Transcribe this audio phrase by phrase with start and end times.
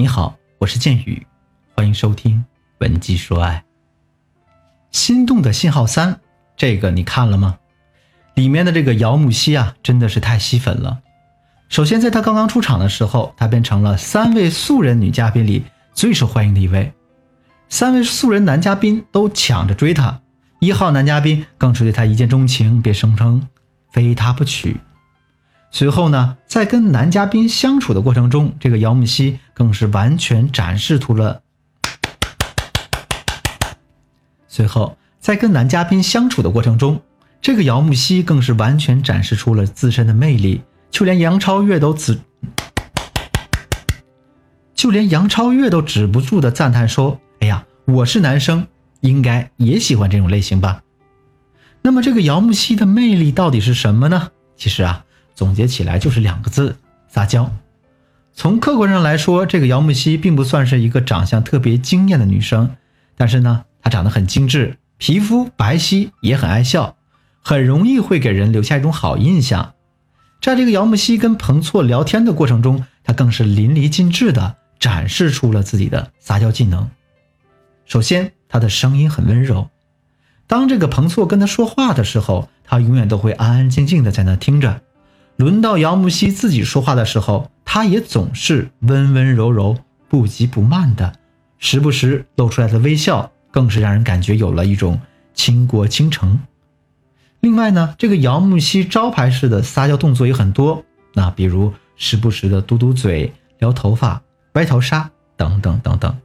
[0.00, 1.26] 你好，我是剑宇，
[1.76, 2.38] 欢迎收听
[2.78, 3.62] 《文姬说爱》。
[4.96, 6.18] 心动的信号三，
[6.56, 7.58] 这个你看了吗？
[8.32, 11.00] 里面的这个姚木希啊，真的是太吸粉了。
[11.68, 16.90] 首先，在她刚刚出场的时候，她便成了三位素人女嘉宾里最受欢迎的一位。
[17.68, 20.18] 三位素人男嘉宾都抢着追她，
[20.60, 23.46] 一号男嘉宾更是对她一见钟情，便声称
[23.92, 24.80] 非她不娶。
[25.70, 31.42] 随后呢，在跟男嘉宾相处的过程中，这个姚木希更是完全展示出了。
[34.48, 37.02] 随后，在跟男嘉宾相处的过程中，
[37.42, 42.18] 这个姚木希更是完全展示出了自身的魅力，就连杨超越都止，
[44.74, 48.66] 就连杨超越都止不住的赞叹说：“哎呀，我是男生，
[49.00, 50.82] 应该也喜欢这种类型吧？”
[51.84, 54.30] 那么，这个姚木希的魅力到底是什么呢？
[54.56, 55.04] 其实啊。
[55.34, 56.76] 总结起来就是两个字：
[57.08, 57.50] 撒娇。
[58.32, 62.70] 从客观上来说，这个姚木希并不算是一个长相特别惊艳的女生，
[63.16, 66.96] 但是呢，她长得很精致，皮肤白皙，也很爱笑，
[67.42, 69.74] 很容易会给人留下一种好印象。
[70.40, 76.88] 在这个姚木希跟彭措聊天的过程中，她更是淋漓尽致地展示出了自己的撒娇技能。
[77.84, 79.68] 首先，她的声音很温柔，
[80.46, 84.80] 当这个彭措跟她说话的时候，她永远都会安安静静的在那听着。
[85.36, 91.12] 轮到姚木希自己说话的时候，她也总是温温柔柔、不急不慢的，
[91.60, 95.00] 时不时露出来的微笑，更是让人感觉有了一种
[95.34, 96.40] 倾国倾城。
[97.38, 104.20] 另外呢，这个姚木希招牌式的撒娇动作也很多，那比如时不时的嘟嘟嘴、撩头发、
[104.54, 106.18] 歪头杀等等等等，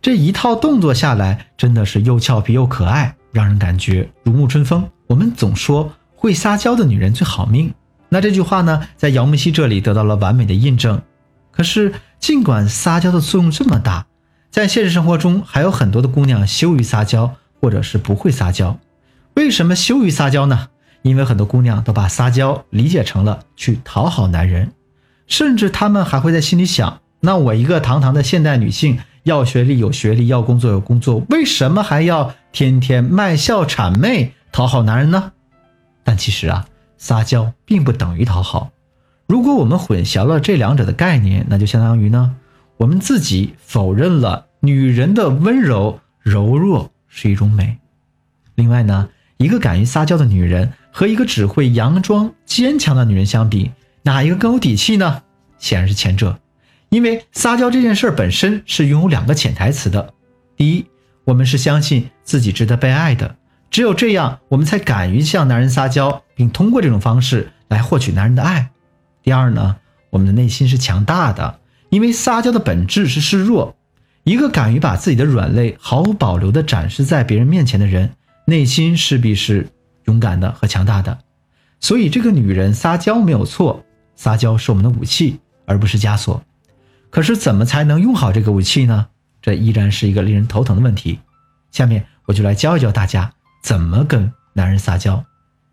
[0.00, 4.88] 这一套动作下来，真的是又俏皮又可爱，让人感觉如沐春风。
[5.08, 7.74] 我们总说会撒娇的女人最好命。
[8.14, 11.02] 那这句话呢，在姚木希这里得到了完美的印证。
[11.50, 14.06] 可是，尽管撒娇的作用这么大，
[14.52, 18.78] 在现实生活中还有很多的姑娘羞于撒娇，或者是不会撒娇。
[19.34, 20.68] 为什么羞于撒娇呢？
[21.02, 24.70] 因为很多姑娘都把撒娇理解成了去讨好男人，
[25.26, 35.32] 甚至她们还会在心里想：那我一个堂堂的现代女性，要学历有学历，要工作有工作，为什么还要天天卖笑谄媚讨好男人呢？
[36.04, 36.64] 但其实啊。
[36.96, 38.70] 撒娇并不等于讨好，
[39.26, 42.34] 如果我们混淆了这两者的概念，那就相当于呢，
[42.76, 47.78] 我们自己否认了女人的温柔柔弱是一种美。
[48.54, 53.70] 另外呢，一个敢于撒娇的女人和一个只会佯装坚强的女人相比，
[54.02, 55.22] 哪一个更有底气呢？
[55.58, 56.38] 显然是前者，
[56.88, 60.12] 因为撒娇这件事本身是拥有两个潜台词的：
[60.56, 60.86] 第一，
[61.24, 63.36] 我们是相信自己值得被爱的。
[63.74, 68.70] 只有这样，我们才敢于向男人撒娇，并通过这种方式来获取男人的爱。
[69.20, 69.74] 第二呢，
[70.10, 71.58] 我们的内心是强大的，
[71.88, 73.74] 因为撒娇的本质是示弱。
[74.22, 78.12] 一个敢于把自己的软肋毫无保留地展示在别人面前的人，
[78.46, 79.66] 内心势必是
[80.04, 81.18] 勇敢的和强大的。
[81.80, 86.40] 所以，这个女人撒娇没有错，撒娇是我们的武器，而不是枷锁。
[87.10, 89.08] 可是，怎么才能用好这个武器呢？
[89.42, 91.18] 这依然是一个令人头疼的问题。
[91.72, 93.32] 下面我就来教一教大家。
[93.64, 95.24] 怎么跟男人撒娇？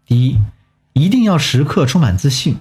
[0.06, 0.40] 第一，
[0.94, 2.58] 一定要时刻充满自信。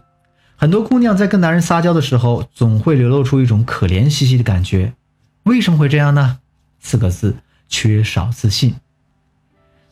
[0.57, 4.93] 很多姑娘在跟男人撒娇的时候，总会流露出一种可怜兮兮的感觉。
[5.45, 6.41] 为什么会这样呢？
[6.81, 7.37] 四个字：
[7.69, 8.75] 缺少自信。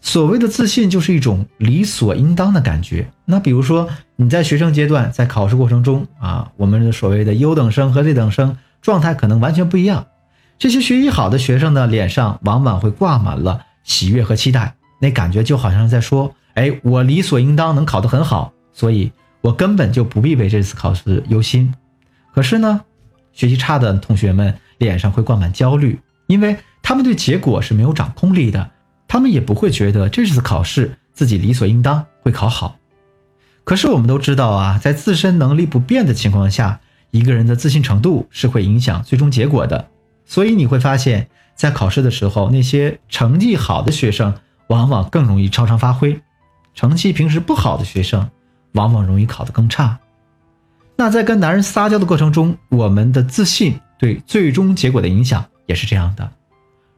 [0.00, 3.08] 所谓的自信，就是一种理所应当的感觉。
[3.24, 10.08] 那比如说，你在学生阶段，在考试过程中啊，我们的所谓的优等生和劣等生状态可能完全不一样。
[10.58, 14.74] 这些学习好的学生呢，脸上往往会挂满了喜悦和期待。
[14.98, 19.10] 那感觉就好像在说：“哎，我理所应当能考得很好，所以
[19.40, 21.72] 我根本就不必为这次考试忧心。”
[22.34, 22.80] 可是呢，
[23.32, 28.70] 学习差的同学们脸上会挂满焦虑，因为他们对结果是没有掌控力的，
[29.06, 32.76] 他们也不会觉得这次考试自己理所应当会考好。
[33.64, 36.80] 可是我们都知道啊，在自身能力不变的情况下，
[37.10, 39.88] 一个人的自信程度是会影响最终结果的。
[40.24, 44.34] 所以你会发现在考试的时候，那些成绩好的学生。
[44.68, 46.18] 往往更容易超常发挥，
[46.74, 48.30] 成绩平时不好的学生，
[48.72, 49.98] 往往容易考得更差。
[50.96, 56.30] 那在跟男人撒娇的过程中，我们的自信对最终结果的影响也是这样的。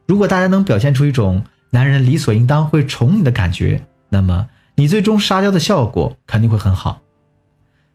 [0.07, 7.01] 如果大家能表现出一种男人理所应当会宠你的感觉，那么你最终撒娇的效果肯定会很好。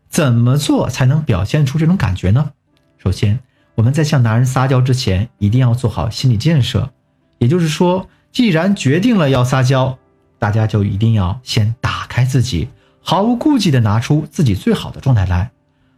[0.08, 2.52] 怎么做才能表现出这种感觉呢？
[2.96, 3.38] 首先，
[3.74, 6.90] 我们在向男人撒娇之前，一定要做好心理建设，
[7.38, 8.08] 也就是说。
[8.36, 9.96] 既然决定了要撒娇，
[10.38, 12.68] 大家就一定要先打开自己，
[13.00, 15.50] 毫无顾忌的拿出自己最好的状态来，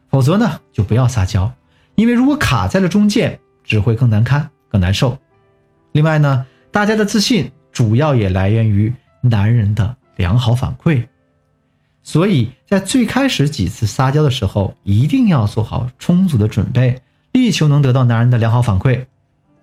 [0.09, 1.53] 否则呢，就不要撒娇，
[1.97, 5.19] 因为如果卡在了中间，只会更难堪、更难受。
[5.91, 11.09] 另外呢，大家的自信主要也来源于男人的良好反馈，
[12.05, 17.03] 所以在最开始几次撒娇的时候，一定要做好充足的准备，
[17.33, 19.07] 力求能得到男人的良好反馈。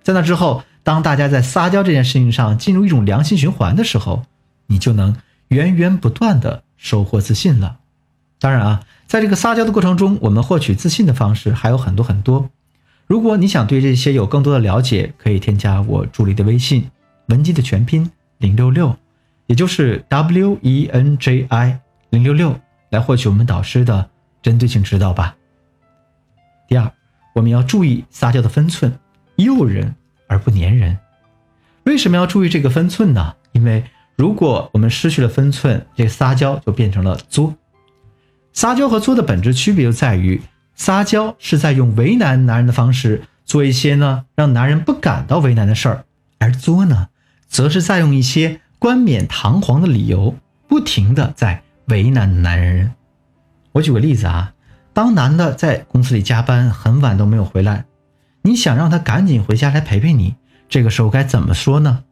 [0.04, 4.24] 在那之后，当大家在撒娇这件事情上进入一种良性循环的时候，
[4.68, 5.18] 你就能
[5.48, 7.80] 源源不断的收获自信了。
[8.40, 12.52] 当然啊，在这个撒娇的过程中，我们获取自信的方式还有很多很多。
[13.08, 16.88] 如果你想对这些有更多的了解，可以添加我助理的微信
[17.30, 18.96] “文姬”的全拼零六六，
[19.48, 21.80] 也就是 W E N J I
[22.12, 22.60] 零六六，
[22.92, 24.08] 来获取我们导师的
[24.44, 25.36] 针对性指导吧。
[26.68, 26.92] 第二，
[27.34, 28.94] 我们要注意撒娇的分寸，
[29.38, 29.96] 诱人
[30.28, 30.98] 而不粘人。
[31.84, 33.36] 为什么要注意这个分寸呢？
[33.52, 33.84] 因为
[34.16, 37.54] 如果我们失去了分寸，这个撒娇就变成了作。
[38.54, 40.42] 撒娇和作的本质区别就在于。
[40.78, 46.04] 撒娇是在用为难男人的方式做一些呢让男人不感到为难的事儿，
[46.38, 47.08] 而作呢，
[47.48, 50.36] 则是在用一些冠冕堂皇的理由，
[50.68, 52.92] 不停的在为难男人。
[53.72, 54.54] 我举个例子啊，
[54.92, 57.86] 当男的在公司里加班很晚都没有回来，
[58.46, 60.36] 你想让他赶紧回家来陪陪你，
[60.70, 62.04] 这个时候该怎么说呢？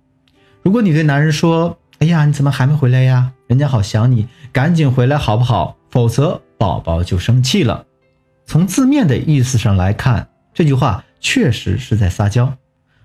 [0.63, 3.33] 如果你对男人说：“哎呀，你怎么还没回来呀？
[3.45, 5.77] 人家好想你，赶紧回来好不好？
[5.91, 7.85] 否则宝宝就生气了。”
[8.47, 12.57] 从字面的意思上来看，这句话确实是在撒娇；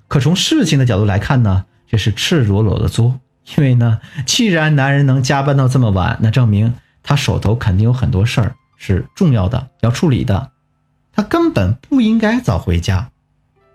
[0.08, 3.20] 可从事情的角度来看呢，这是赤裸裸的作。
[3.58, 6.72] 因为呢，既然男人能加班到这么晚，那证明
[7.02, 10.52] 他手头肯定有很多事儿是重要的要处理的，
[11.12, 13.10] 他根本不应该早回家。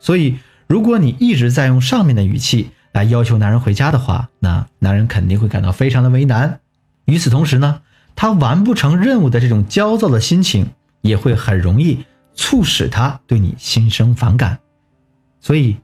[0.04, 6.60] 所以，如果你一直在用上面的语气来要求男人回家的话，那男人肯定会感到非常的为难。
[7.06, 7.82] 与此同时呢，
[8.16, 10.70] 他完不成任务的这种焦躁的心情。
[11.04, 14.58] 也会很容易促使他对你心生反感，
[15.42, 15.76] 所以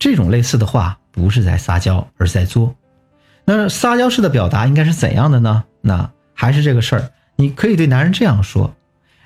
[0.00, 2.74] 这种类似的话不是在撒娇，而是在作。
[3.44, 5.62] 那撒娇式的表达应该是怎样的呢？
[5.80, 8.74] 那还是这个事儿，你可以对男人这样说：“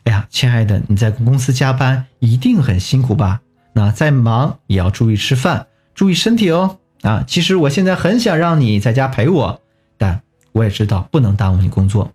[0.04, 3.40] 哎呀，亲爱的，你在公司加班一定很辛苦吧？
[3.78, 6.78] 那再忙也要注意吃饭，注意身体哦。
[7.02, 9.60] 啊，其实我现在很想让你在家陪我，
[9.96, 10.20] 但
[10.50, 12.10] 我也知道不能耽误你工作。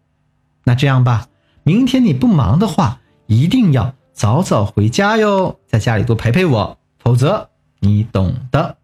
[0.65, 1.27] 那这样吧，
[1.63, 7.49] 明天你不忙的话。”一定要早早回家哟，在家里多陪陪我，否则
[7.79, 8.75] 你懂的。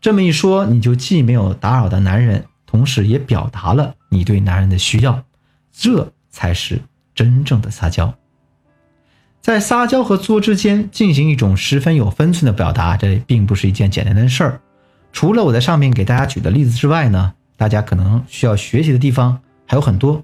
[0.00, 5.24] 这么一说，你就既没有打扰到男人，同时也表达了你对男人的需要，
[5.72, 6.80] 这才是
[7.12, 8.14] 真正的撒娇。
[9.40, 14.60] 在撒娇和作之间进行一种十分有分寸的表达，这并不是一件简单的事儿。
[15.12, 20.22] 除了我在上面给大家举的例子之外呢，大家可能需要学习的地方还有很多。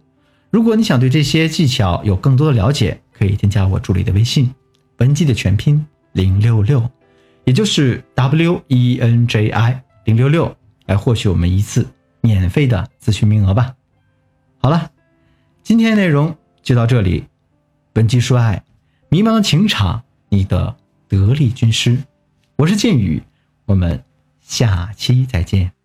[0.50, 4.54] 如果你想对这些技巧有更多的了解，可以添加我助理的微信，
[4.98, 6.88] 文姬的全拼零六六，
[7.44, 10.54] 也就是 W E N J I 零六六，
[10.86, 11.86] 来获取我们一次
[12.20, 13.74] 免费的咨询名额吧。
[14.58, 14.90] 好了，
[15.62, 17.24] 今天内容就到这里。
[17.92, 18.62] 本期说爱，
[19.08, 20.76] 迷茫情场，你的
[21.06, 21.96] 得力军师，
[22.56, 23.22] 我是剑宇，
[23.64, 24.02] 我们
[24.40, 25.75] 下期再见。